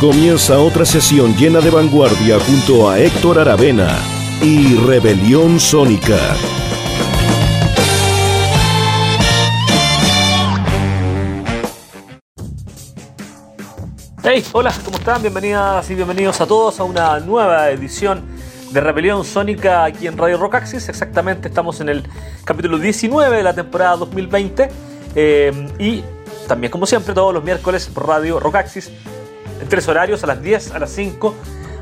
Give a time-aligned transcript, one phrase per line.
[0.00, 3.98] Comienza otra sesión llena de vanguardia junto a Héctor Aravena
[4.42, 6.36] y Rebelión Sónica.
[14.22, 15.22] Hey, hola, ¿cómo están?
[15.22, 18.22] Bienvenidas y bienvenidos a todos a una nueva edición
[18.72, 20.90] de Rebelión Sónica aquí en Radio Rock Axis.
[20.90, 22.06] Exactamente, estamos en el
[22.44, 24.68] capítulo 19 de la temporada 2020
[25.14, 26.04] eh, y
[26.46, 28.90] también, como siempre, todos los miércoles por Radio Rock Axis
[29.60, 31.34] en tres horarios, a las 10, a las 5,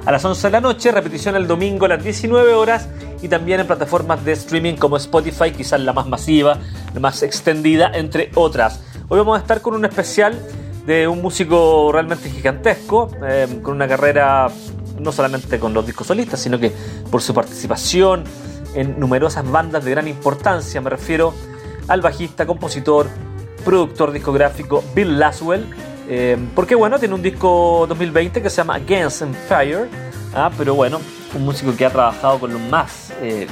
[0.07, 2.89] a las 11 de la noche, repetición el domingo a las 19 horas
[3.23, 6.59] y también en plataformas de streaming como Spotify, quizás la más masiva,
[6.93, 8.81] la más extendida, entre otras.
[9.09, 10.39] Hoy vamos a estar con un especial
[10.87, 14.49] de un músico realmente gigantesco, eh, con una carrera
[14.99, 16.73] no solamente con los discos solistas, sino que
[17.11, 18.25] por su participación
[18.75, 20.81] en numerosas bandas de gran importancia.
[20.81, 21.33] Me refiero
[21.89, 23.07] al bajista, compositor,
[23.65, 25.67] productor discográfico Bill Laswell,
[26.09, 29.89] eh, porque bueno, tiene un disco 2020 que se llama Against Empire,
[30.35, 30.51] ¿ah?
[30.57, 31.01] pero bueno,
[31.35, 33.47] un músico que ha trabajado con los más eh,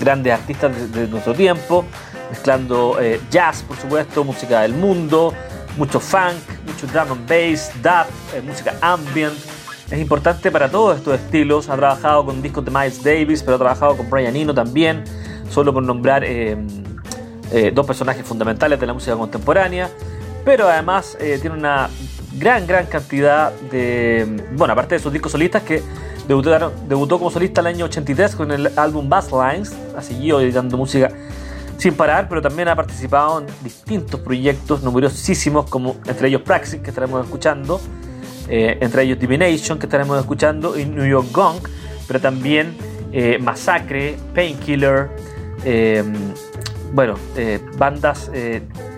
[0.00, 1.84] grandes artistas de, nuestro tiempo,
[2.30, 5.34] mezclando eh, jazz, por supuesto, música del mundo,
[5.76, 6.34] mucho funk,
[6.66, 9.34] mucho drum and bass, dub, música ambient.
[9.90, 11.68] Es importante para todos estos estilos.
[11.68, 15.04] Ha trabajado con discos de Miles Davis, pero ha trabajado con Brian Eno también,
[15.50, 16.24] solo por nombrar
[17.74, 19.90] dos personajes fundamentales de la música contemporánea
[20.44, 21.88] pero además eh, tiene una
[22.36, 25.82] gran, gran cantidad de, bueno, aparte de sus discos solistas que
[26.26, 31.10] debutó como solista el año 83 con el álbum Bass Lines, ha seguido editando música
[31.76, 36.90] sin parar, pero también ha participado en distintos proyectos numerosísimos, como entre ellos Praxis, que
[36.90, 37.80] estaremos escuchando,
[38.48, 41.56] eh, entre ellos Divination, que estaremos escuchando, y New York Gong,
[42.06, 42.76] pero también
[43.12, 45.10] eh, Massacre, Painkiller,
[46.92, 47.14] bueno,
[47.78, 48.30] bandas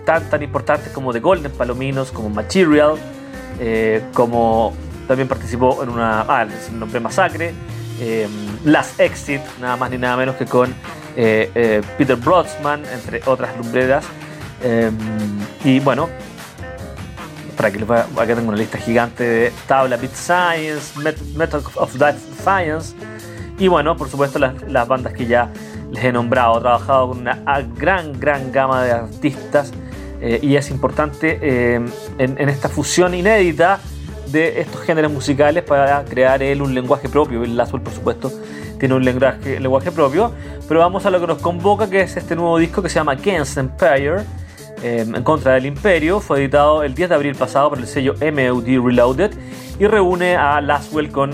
[0.05, 2.95] tan, tan importantes como The Golden Palominos, como Material,
[3.59, 4.73] eh, como
[5.07, 7.53] también participó en una, ah, el nombre Masacre,
[7.99, 8.27] eh,
[8.63, 10.73] Last Exit, nada más ni nada menos que con
[11.15, 14.05] eh, Peter Brodsman, entre otras lumbreras.
[15.63, 16.09] y bueno,
[17.55, 20.99] para que les acá tengo una lista gigante de tabla Beat Science,
[21.35, 21.95] Method of
[22.43, 22.95] Science,
[23.57, 25.49] y bueno, por supuesto las, las bandas que ya
[25.91, 26.57] les he nombrado.
[26.57, 27.41] He trabajado con una
[27.75, 29.71] gran, gran gama de artistas
[30.21, 31.79] eh, y es importante eh,
[32.17, 33.79] en, esta fusión inédita
[34.27, 37.43] de estos géneros musicales para crear él un lenguaje propio.
[37.43, 38.31] El Laswell, por supuesto,
[38.79, 40.31] tiene un lenguaje, lenguaje propio,
[40.67, 43.13] pero vamos a lo que nos convoca, que es este nuevo disco que se llama
[43.13, 44.23] Against Empire,
[44.81, 46.19] eh, en contra del imperio.
[46.19, 49.31] Fue editado el 10 de abril pasado por el sello MOD Reloaded
[49.79, 51.31] y reúne a Laswell con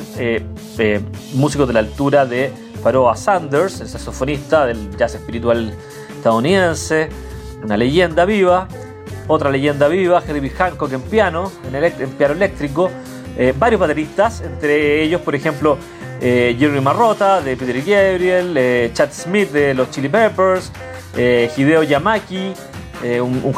[1.36, 5.74] músicos de la altura de Pharoah Sanders, el saxofonista del jazz espiritual
[6.09, 7.09] estadounidense,
[7.63, 8.67] una leyenda viva,
[9.27, 12.89] otra leyenda viva, Herbie Hancock en piano, en, piano eléctrico,
[13.38, 15.77] eh, varios bateristas, entre ellos, por ejemplo,
[16.19, 20.71] eh, Jerry Marrota de Peter Gabriel, eh, Chad Smith de los Chili Peppers,
[21.16, 22.53] Hideo Yamaki,
[23.21, 23.53] un,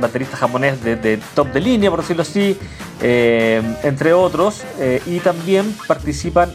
[0.00, 2.56] baterista japonés de, top de línea, por decirlo así,
[3.00, 4.62] entre otros,
[5.06, 6.52] y también participan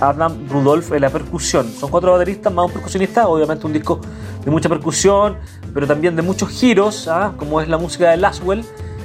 [0.00, 1.70] Adam Rudolph en la percusión.
[1.70, 4.00] Son cuatro bateristas más un percusionista, obviamente un disco
[4.42, 5.36] de mucha percusión,
[5.72, 7.32] pero también de muchos giros, ¿ah?
[7.36, 8.64] como es la música de Laswell.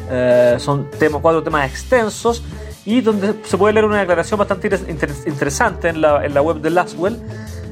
[0.09, 2.43] Eh, son temas, cuatro temas extensos
[2.85, 4.69] y donde se puede leer una declaración bastante
[5.25, 7.17] interesante en la, en la, web de Laswell.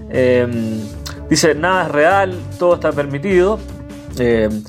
[0.09, 0.80] Em,
[1.30, 3.59] dice, nada es real, todo está permitido.
[4.18, 4.63] Em,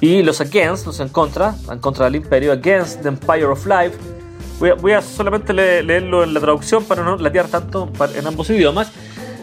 [0.00, 3.96] y los against, los en contra, en contra del imperio, against the empire of life.
[4.58, 8.90] Voy a, solamente leerlo en la traducción para no latear tanto en ambos idiomas.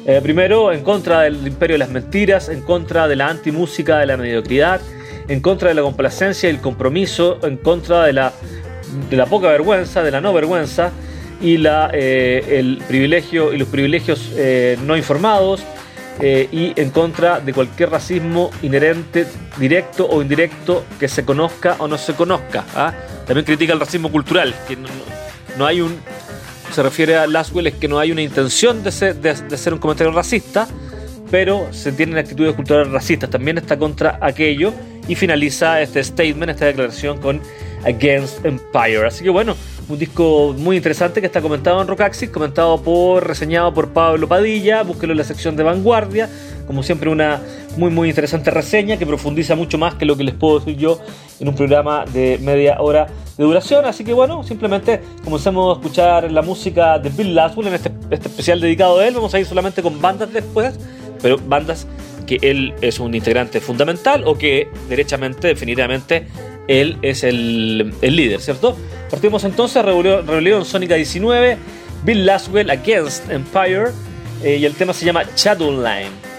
[0.05, 4.05] Eh, primero, en contra del imperio de las mentiras, en contra de la antimúsica, de
[4.05, 4.81] la mediocridad,
[5.29, 8.33] en contra de la complacencia y el compromiso, en contra de la,
[9.29, 10.91] poca vergüenza, de la no vergüenza
[11.41, 15.63] y eh, el privilegio y los privilegios eh, no informados
[16.21, 19.25] y en contra de cualquier racismo inherente,
[19.57, 22.65] directo o indirecto, que se conozca o no se conozca.
[22.75, 22.93] ¿ah?
[23.25, 24.77] También critica el racismo cultural, que
[25.57, 25.97] no hay un
[26.73, 29.79] se refiere a Laswell es que no hay una intención de, ser, de, hacer un
[29.79, 30.67] comentario racista,
[31.29, 33.29] pero se tienen actitudes culturales racistas.
[33.29, 34.73] También está contra aquello
[35.07, 37.41] y finaliza este statement, esta declaración con
[37.85, 39.05] Against Empire.
[39.05, 39.55] Así que bueno,
[39.89, 44.83] un disco muy interesante que está comentado en Rockaxis, comentado por, reseñado por Pablo Padilla,
[44.83, 46.29] búsquelo en la sección de vanguardia,
[46.67, 47.41] como siempre una
[47.77, 50.99] muy muy interesante reseña que profundiza mucho más que lo que les puedo decir yo
[51.39, 53.07] en un programa de media hora
[53.37, 57.73] de duración, así que bueno, simplemente comenzamos a escuchar la música de Bill Laswell en
[57.73, 60.79] este, este especial dedicado a él, vamos a ir solamente con bandas después,
[61.21, 61.87] pero bandas
[62.25, 66.27] que él es un integrante fundamental o que derechamente, definitivamente
[66.67, 68.77] él es el, líder, ¿cierto?
[69.09, 71.57] Partimos entonces, Rebelión, Rebelión Sónica 19,
[72.03, 73.91] Bill Laswell Against Empire,
[74.43, 76.32] eh, y el tema se llama Shadowline.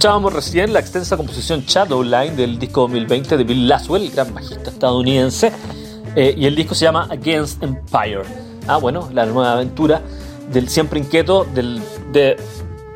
[0.00, 4.70] Escuchábamos recién la extensa composición Shadowline del disco 2020 de Bill Laswell, el gran bajista
[4.70, 5.52] estadounidense,
[6.16, 8.22] eh, y el disco se llama Against Empire.
[8.66, 10.00] Ah, bueno, la nueva aventura
[10.50, 11.82] del siempre inquieto del,
[12.12, 12.38] de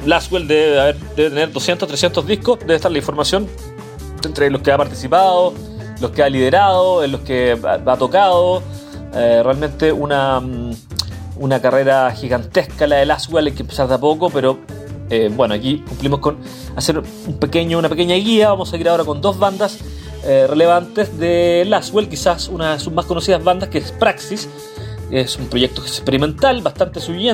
[0.07, 3.49] Laswell debe, haber, debe tener 200, 300 discos, debe estar la información
[4.25, 5.53] entre los que ha participado,
[6.01, 8.63] los que ha liderado, en los que ha, tocado.
[9.13, 10.71] Eh, realmente una, mm,
[11.37, 14.59] una carrera gigantesca la de Laswell, hay que empezar de a poco, pero
[15.15, 16.39] eh, bueno, aquí cumplimos con
[16.75, 18.49] hacer un pequeño, una pequeña guía.
[18.49, 19.79] Vamos a seguir ahora con dos bandas
[20.25, 24.49] eh, relevantes de Laswell, quizás una de sus más conocidas bandas que es Praxis.
[25.11, 27.31] Es un proyecto experimental, bastante sui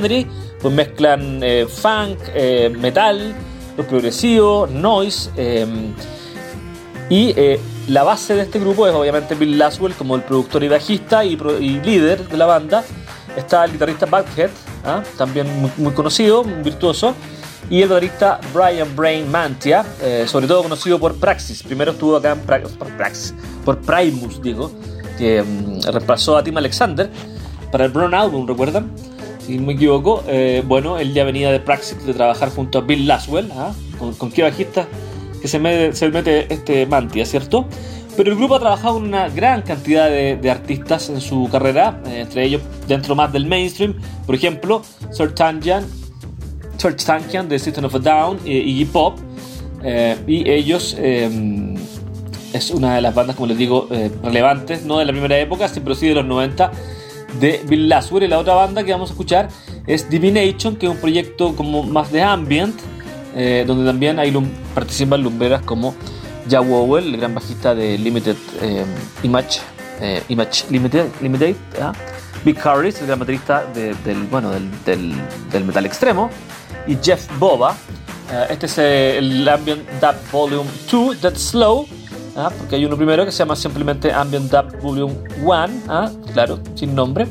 [0.60, 2.18] pues mezclan eh, funk,
[2.78, 3.34] metal,
[3.88, 5.30] progresivo, noise.
[7.08, 7.34] y
[7.88, 11.36] la base de este grupo es obviamente Bill Laswell como el productor y bajista y,
[11.36, 12.84] líder de la banda.
[13.36, 14.50] Está el guitarrista Buckhead,
[14.84, 15.02] ¿ah?
[15.16, 17.14] también muy, muy conocido, un virtuoso
[17.70, 21.62] y el baterista Brian Brain Mantia, eh, sobre todo conocido por Praxis.
[21.62, 23.32] Primero estuvo acá en por Praxis,
[23.64, 24.72] por Primus, digo,
[25.16, 27.08] que mm, reemplazó a Tim Alexander
[27.70, 28.90] para el Brown Album, ¿recuerdan?
[29.46, 32.80] Si no me equivoco, eh, bueno, él ya venía de Praxis de trabajar junto a
[32.82, 33.72] Bill Laswell, ¿ah?
[33.98, 34.88] ¿Con, qué bajista
[35.40, 37.66] que se, mete este Mantia, ¿cierto?
[38.16, 42.22] Pero el grupo ha trabajado con una gran cantidad de, artistas en su carrera, eh,
[42.22, 43.94] entre ellos dentro más del mainstream,
[44.26, 45.86] por ejemplo, Sir Tanjan
[46.80, 49.18] Church Tankian de System of a Down y Iggy Pop.
[49.82, 51.74] Eh, y ellos em,
[52.54, 55.70] es una de las bandas, como les digo, eh, relevantes, no de la primera época,
[55.82, 56.70] pero sí de los 90
[57.38, 58.24] de Bill Laswell.
[58.24, 59.48] Y la otra banda que vamos a escuchar
[59.86, 62.74] es Divination, que es un proyecto como más de ambient,
[63.36, 64.32] eh, donde también hay
[64.74, 65.94] participan lumbreras como
[66.48, 68.86] Ja Wowell, el gran bajista de Limited em,
[69.22, 69.60] Image,
[70.28, 71.92] Image Limited, Limited ¿ah?
[72.42, 73.94] Big Harris, el gran baterista del,
[74.30, 75.12] bueno, del,
[75.52, 76.30] del metal extremo,
[76.86, 77.76] y Jeff Boba.
[78.32, 81.86] Eh, este es el Ambient Dub Volume 2, That's Slow,
[82.36, 82.50] ¿ah?
[82.56, 86.10] porque hay uno primero que se llama simplemente Ambient Dub Volume 1, ¿ah?
[86.32, 87.26] claro, sin nombre.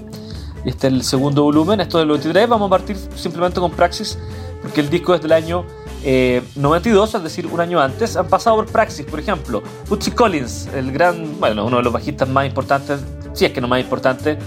[0.66, 2.50] Y este es el segundo volumen, esto es del 93.
[2.50, 4.18] Vamos a partir simplemente con Praxis,
[4.62, 5.66] porque el disco es del año
[6.04, 8.18] 92, eh, es decir, un año antes.
[8.18, 12.28] Han pasado por Praxis, por ejemplo, Bootsy Collins, el gran, bueno, uno de los bajistas
[12.28, 13.00] más importantes,
[13.34, 14.38] si es que no más importante,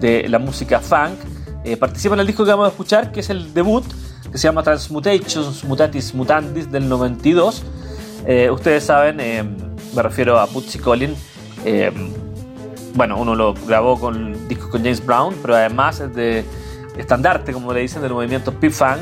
[0.00, 1.18] de la música funk.
[1.64, 3.84] Eh, participa en el disco que vamos a escuchar, que es el debut
[4.36, 7.62] que se llama Transmutations Mutatis Mutandis del 92.
[8.26, 9.42] Eh, ustedes saben, eh,
[9.94, 11.18] me refiero a Bootsy Collins.
[11.64, 11.90] Eh,
[12.92, 16.44] bueno, uno lo grabó con discos con James Brown, pero además es de
[16.98, 19.00] estandarte, como le dicen, del movimiento P-Funk,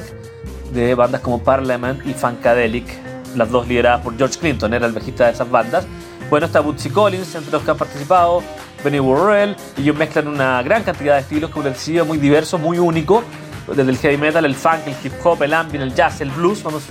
[0.73, 2.87] de bandas como Parliament y Funkadelic,
[3.35, 5.85] las dos lideradas por George Clinton, era el bajista de esas bandas.
[6.31, 8.41] Bueno, está Bootsy Collins, entre los que han participado,
[8.85, 12.57] Benny Worrell, y ellos mezclan una gran cantidad de estilos, como les decía, muy diverso,
[12.57, 13.25] muy único,
[13.67, 16.63] desde el heavy metal, el funk, el hip hop, el ambient, el jazz, el blues.
[16.63, 16.85] Vamos,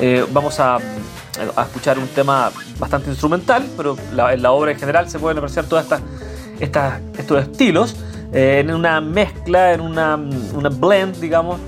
[0.00, 0.78] eh, vamos a,
[1.62, 3.96] escuchar un tema bastante instrumental, pero
[4.30, 5.86] en la obra en general se pueden apreciar todos
[6.60, 7.96] estos estilos
[8.32, 11.58] eh, en una mezcla, en una, una blend, digamos,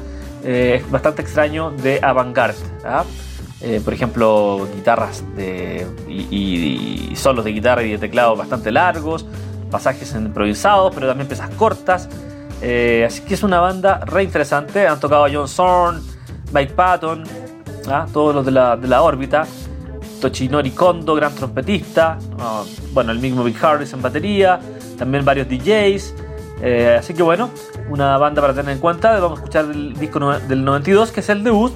[0.42, 2.58] eh, bastante extraño de avant-garde.
[2.84, 3.04] ¿ah?
[3.82, 9.24] por ejemplo, guitarras de, y, y, solos de guitarra y de teclado bastante largos,
[9.70, 12.10] pasajes improvisados, pero también piezas cortas.
[12.62, 14.86] Eh, así que es una banda re interesante.
[14.86, 16.02] Han tocado a John Zorn,
[16.52, 17.24] Mike Patton,
[17.88, 18.06] ¿ah?
[18.12, 19.46] todos los de la, de la órbita.
[20.20, 22.18] Tochinori Kondo, gran trompetista.
[22.38, 24.58] Ah, bueno, el mismo Big Harris en batería.
[24.96, 26.14] También varios DJs.
[26.62, 27.50] Eh, así que bueno,
[27.90, 29.18] una banda para tener en cuenta.
[29.20, 31.72] Vamos a escuchar el disco del 92, que es el debut.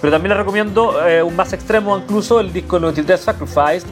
[0.00, 3.88] Pero también les recomiendo eh, un más extremo, incluso el disco del 93, Sacrificed.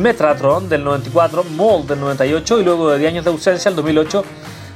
[0.00, 4.24] Metratron del 94, Mold del 98 y luego de 10 años de ausencia, el 2008,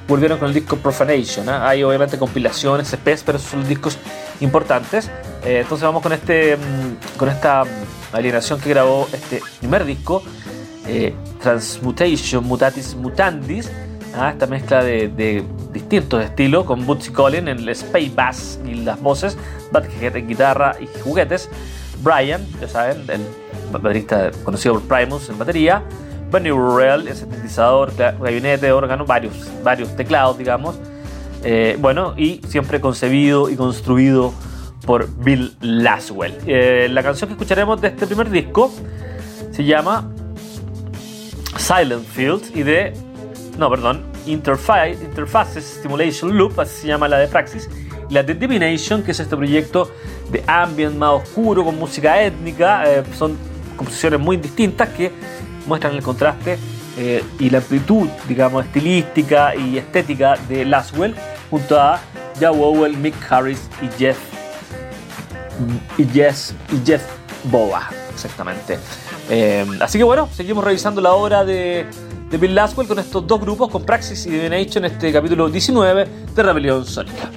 [0.08, 1.48] volvieron con el disco Profanation.
[1.48, 1.68] ¿ah?
[1.68, 3.98] Hay obviamente compilaciones, EPs, pero esos son discos
[4.40, 5.10] importantes.
[5.44, 7.68] Eh, entonces vamos con, este, mm, con esta mm,
[8.12, 10.22] alienación que grabó este primer disco,
[10.86, 13.70] eh, Transmutation Mutatis Mutandis.
[14.14, 14.30] ¿ah?
[14.30, 19.38] Esta mezcla de, distintos estilos con Bootsy Collins en el space bass y las voces,
[19.70, 21.48] Badhead en guitarra y juguetes,
[22.02, 23.22] Brian, ya saben, el
[23.70, 25.82] baterista conocido por Primus en batería,
[26.32, 30.76] Benny Real, el sintetizador, gabinete, órgano, varios, varios teclados, digamos.
[31.44, 34.32] Eh, bueno, y siempre concebido y construido
[34.86, 36.38] por Bill Laswell.
[36.46, 38.72] Eh, la canción que escucharemos de este primer disco
[39.50, 40.10] se llama
[41.58, 42.94] Silent Fields y de.
[43.58, 47.68] No, perdón, Interface, Interfaces Stimulation Loop, así se llama la de Praxis.
[48.08, 49.90] Y la de Divination, que es este proyecto
[50.30, 52.84] de ambient más oscuro con música étnica.
[52.90, 53.36] Eh, son
[53.76, 55.12] composiciones muy distintas que
[55.66, 56.58] muestran el contraste
[56.96, 61.14] eh, y la amplitud, digamos, estilística y estética de Laswell
[61.50, 62.00] junto a
[62.40, 64.18] Wowell, Mick Harris y Jeff
[65.96, 67.02] y Jeff, y Jeff
[67.44, 68.78] Boba, exactamente.
[69.30, 71.86] Eh, así que bueno, seguimos revisando la obra de,
[72.30, 76.08] de Bill Laswell con estos dos grupos, con Praxis y Divination, en este capítulo 19
[76.34, 77.30] de Rebelión Sónica.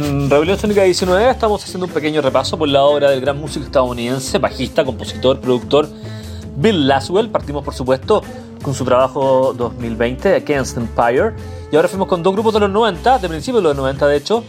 [0.00, 3.66] En Rebelión Sónica 19 estamos haciendo un pequeño repaso por la obra del gran músico
[3.66, 5.90] estadounidense, bajista, compositor, productor
[6.56, 7.28] Bill Laswell.
[7.28, 8.22] Partimos, por supuesto,
[8.62, 11.34] con su trabajo 2020, Against Empire.
[11.70, 14.16] Y ahora fuimos con dos grupos de los 90, de principios de los 90 de
[14.16, 14.42] hecho,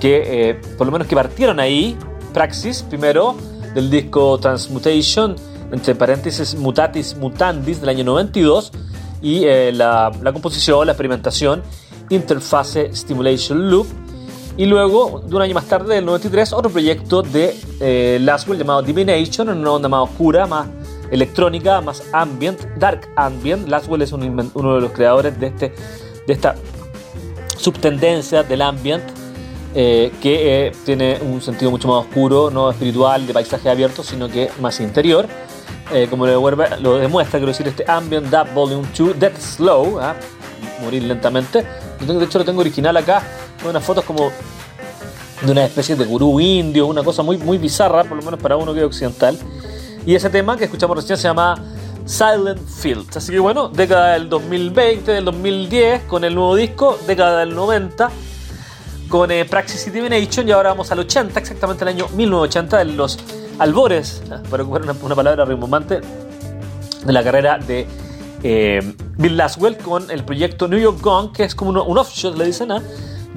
[0.00, 1.94] que eh, por lo menos que partieron ahí.
[2.32, 3.36] Praxis, primero,
[3.74, 5.36] del disco Transmutation,
[5.70, 8.72] entre paréntesis Mutatis Mutandis del año 92.
[9.20, 11.62] Y eh, la, la composición, la experimentación,
[12.08, 13.86] Interface Stimulation Loop
[14.58, 18.82] y luego, de un año más tarde, del 93, otro proyecto de eh, Laswell llamado
[18.82, 20.66] Divination, en una onda más oscura, más
[21.12, 23.68] electrónica, más ambient, dark ambient.
[23.68, 25.72] Laswell es uno de los creadores de, este,
[26.26, 26.56] de esta
[27.56, 29.04] subtendencia del ambient,
[29.76, 34.28] eh, que eh, tiene un sentido mucho más oscuro, no espiritual, de paisaje abierto, sino
[34.28, 35.28] que más interior.
[36.10, 40.16] como lo, lo, demuestra, quiero decir, este Ambient Dub Volume 2, Death Slow, ¿ah?
[40.82, 41.64] morir lentamente.
[42.00, 43.22] De hecho, lo tengo original acá
[43.64, 44.30] unas fotos como
[45.42, 48.56] de una especie de gurú indio, una cosa muy, muy bizarra, por lo menos para
[48.56, 49.38] uno que es occidental.
[50.06, 51.56] Y ese tema que escuchamos recién se llama
[52.04, 53.16] Silent Fields.
[53.16, 58.10] Así que bueno, década del 2020, del 2010, con el nuevo disco, década del 90,
[59.08, 62.84] con eh, Praxis y Divination, y ahora vamos al 80, exactamente el año 1980, de
[62.86, 63.18] los
[63.58, 66.00] albores, para ocupar una, palabra rimbombante,
[67.04, 67.86] de la carrera de
[68.42, 72.36] eh, Bill Laswell con el proyecto New York Gong, que es como un, un offshot,
[72.36, 72.82] le dicen, ¿ah?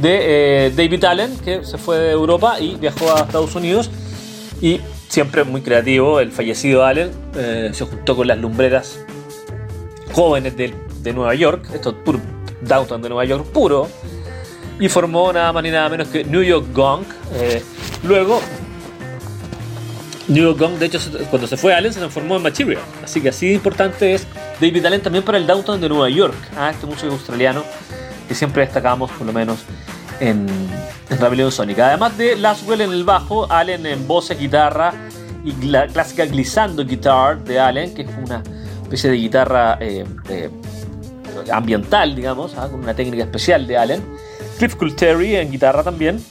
[0.02, 3.90] De eh, David Allen, que se fue de Europa y viajó a Estados Unidos.
[4.62, 9.00] Y siempre muy creativo, el fallecido Allen eh, se juntó con las lumbreras
[10.14, 12.20] jóvenes de, de Nueva York, esto es puro
[12.62, 13.88] downtown de Nueva York puro,
[14.80, 17.04] y formó nada más ni nada menos que New York Gong.
[17.36, 17.62] Eh,
[18.04, 18.42] luego,
[20.28, 22.82] New York Gong, de hecho, cuando se fue Allen, se transformó en Material.
[23.04, 24.28] Así que así de importante es
[24.60, 27.64] David Allen también para el downtown de Nueva York, ah, este músico australiano
[28.28, 29.66] que siempre destacamos, por lo menos
[30.22, 30.48] en,
[31.10, 31.88] en Rebelión Sónica.
[31.88, 34.94] Además de Laswell en el bajo, Allen en voces, guitarra
[35.44, 38.42] y la clásica glissando guitar de Allen, que es una
[38.84, 40.50] especie de guitarra eh, eh,
[41.52, 42.68] ambiental, digamos, ¿ah?
[42.70, 44.02] con una técnica especial de Allen.
[44.58, 46.24] Cliff Culteri en guitarra también.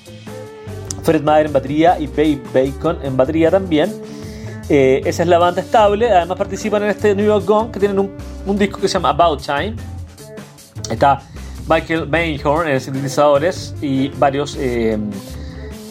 [1.02, 3.92] Fred Maher en batería y Babe Bacon en batería también.
[4.68, 6.12] Eh, esa es la banda estable.
[6.12, 8.12] Además participan en este New York Gong que tienen un,
[8.46, 9.74] un disco que se llama About Time.
[10.88, 11.20] Está
[11.70, 14.98] Michael Bainhorn en sintetizadores y varios, eh,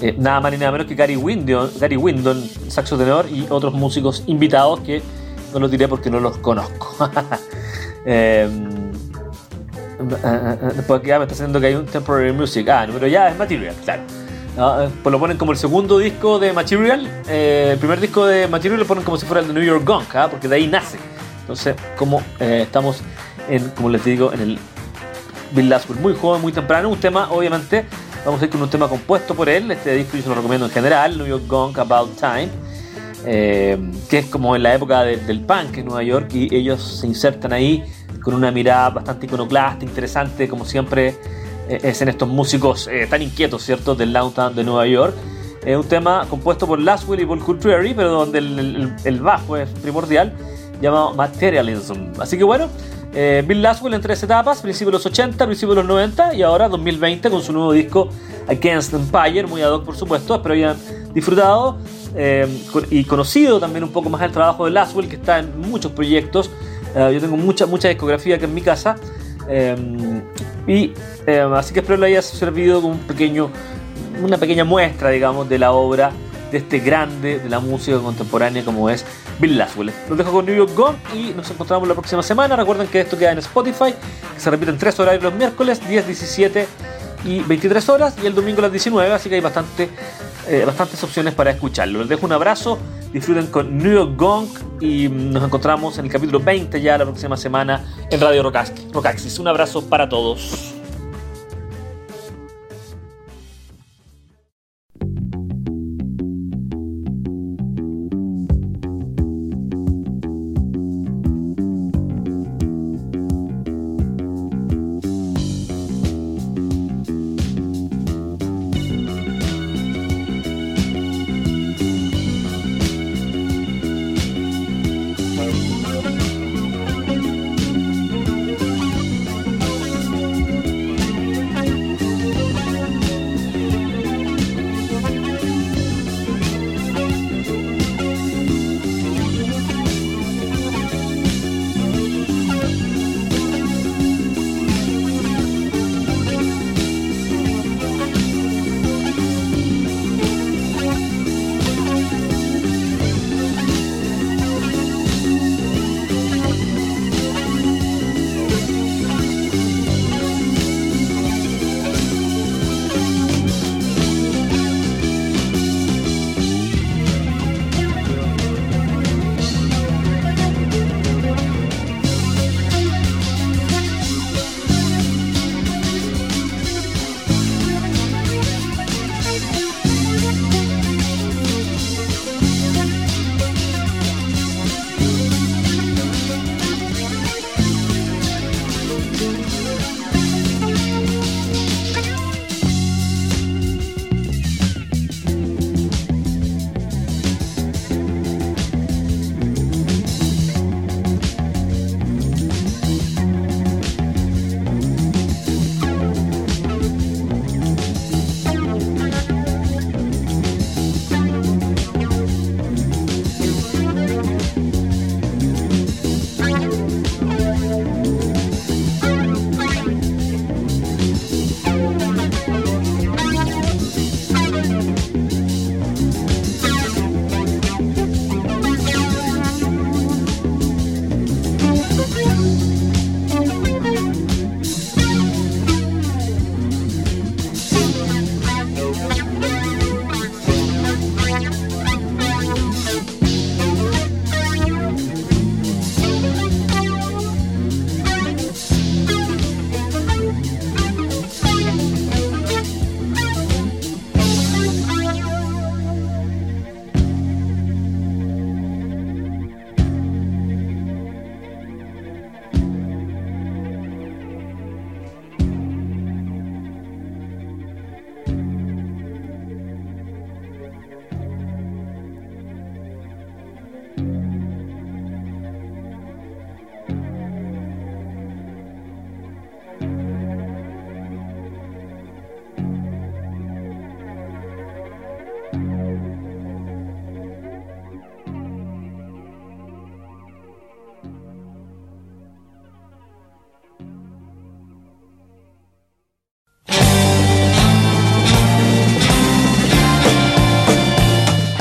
[0.02, 3.74] eh, nada más ni nada menos que Gary Windon, Gary Windon, saxo tenor y otros
[3.74, 5.02] músicos invitados que
[5.54, 7.10] no los diré porque no los conozco.
[8.06, 8.50] eh,
[10.76, 12.68] después ya me está haciendo que hay un Temporary Music.
[12.68, 14.02] Ah, pero ya es Material, claro.
[14.58, 17.08] Eh, pues lo ponen como el segundo disco de Material.
[17.30, 20.14] el primer disco de Material lo ponen como si fuera el de New York Gunk,
[20.14, 20.28] ¿ah?
[20.30, 20.98] porque de ahí nace.
[21.40, 23.02] Entonces, como estamos
[23.48, 24.60] en, como les digo, en el
[25.52, 26.90] Bill Laswell, muy joven, muy temprano.
[26.90, 27.86] Un tema, obviamente,
[28.26, 29.70] vamos a ir con un tema compuesto por él.
[29.72, 32.50] Este disco yo se lo recomiendo en general, New York Gong About Time,
[33.26, 33.78] eh,
[34.10, 37.54] que es como en la época del punk en Nueva York y ellos se insertan
[37.54, 37.84] ahí
[38.22, 41.16] con una mirada bastante iconoclasta, interesante, como siempre
[41.70, 45.16] eh, es en estos músicos eh, tan inquietos, ¿cierto?, del downtown de Nueva York.
[45.66, 49.70] Es un tema compuesto por Laswell y Paul Cultrary, pero donde el, el bajo es
[49.70, 50.34] primordial,
[50.82, 52.14] llamado Materialism.
[52.20, 52.70] Así que bueno,
[53.14, 56.44] eh, Bill Laswell en tres etapas, principio de los 80, principio de los 90 y
[56.44, 58.10] ahora 2020 con su nuevo disco
[58.48, 60.78] Against Empire, muy ad hoc por supuesto, espero hayan
[61.14, 61.78] disfrutado
[62.16, 62.48] eh,
[62.92, 66.52] y conocido también un poco más el trabajo de Laswell que está en muchos proyectos.
[66.96, 68.96] Eh, yo tengo mucha, mucha discografía aquí en mi casa
[70.68, 70.94] y
[71.56, 73.50] así que espero le haya servido como un pequeño,
[74.24, 76.12] una pequeña muestra, digamos, de la obra
[76.52, 79.06] de este grande de la música contemporánea como es
[79.40, 79.92] Bill Laswell.
[80.08, 82.56] Los dejo con New York Gone y nos encontramos la próxima semana.
[82.56, 83.94] Recuerden que esto queda en Spotify,
[84.34, 86.68] que se repite en tres horarios los miércoles, 10, 17
[87.26, 89.90] y 23 horas y el domingo a las 19, así que hay bastante,
[90.48, 92.00] eh, bastantes opciones para escucharlo.
[92.00, 92.80] Les dejo un abrazo,
[93.12, 94.48] disfruten con New York Gong
[94.82, 99.40] y nos encontramos en el capítulo 20 ya la próxima semana en Radio Rocaxis.
[99.40, 100.79] Un abrazo para todos.